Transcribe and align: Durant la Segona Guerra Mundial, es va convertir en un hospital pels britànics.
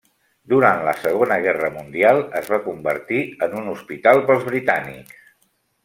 Durant 0.53 0.79
la 0.87 0.93
Segona 1.01 1.37
Guerra 1.43 1.69
Mundial, 1.75 2.23
es 2.41 2.49
va 2.55 2.61
convertir 2.65 3.21
en 3.49 3.57
un 3.61 3.71
hospital 3.77 4.23
pels 4.31 4.49
britànics. 4.53 5.25